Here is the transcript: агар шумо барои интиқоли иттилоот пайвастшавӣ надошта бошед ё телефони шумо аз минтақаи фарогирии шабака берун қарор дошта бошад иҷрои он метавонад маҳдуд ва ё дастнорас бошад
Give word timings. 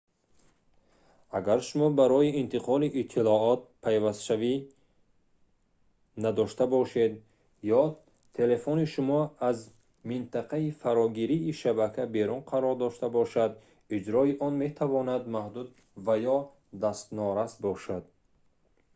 агар 1.37 1.59
шумо 1.67 1.87
барои 1.99 2.31
интиқоли 2.41 2.87
иттилоот 3.01 3.61
пайвастшавӣ 3.83 4.53
надошта 6.23 6.65
бошед 6.75 7.11
ё 7.79 7.83
телефони 8.37 8.85
шумо 8.93 9.21
аз 9.49 9.57
минтақаи 10.09 10.67
фарогирии 10.81 11.57
шабака 11.61 12.03
берун 12.15 12.41
қарор 12.51 12.75
дошта 12.83 13.07
бошад 13.17 13.51
иҷрои 13.97 14.31
он 14.45 14.53
метавонад 14.63 15.23
маҳдуд 15.35 15.67
ва 16.05 16.15
ё 16.37 16.39
дастнорас 16.83 17.51
бошад 17.65 18.03